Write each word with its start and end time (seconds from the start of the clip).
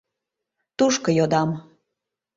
Тушко 0.77 1.09
йодам. 1.17 1.49